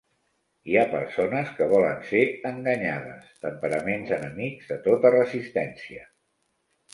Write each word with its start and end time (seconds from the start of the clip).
Hi 0.69 0.77
ha 0.77 0.85
persones 0.93 1.51
que 1.59 1.67
volen 1.73 2.01
ser 2.11 2.21
enganyades, 2.51 3.27
temperaments 3.45 4.15
enemics 4.19 4.73
de 4.75 4.79
tota 4.89 5.13
resistència; 5.19 6.09